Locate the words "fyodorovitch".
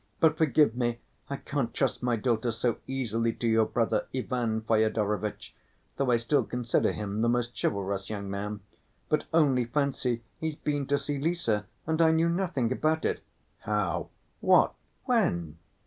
4.61-5.53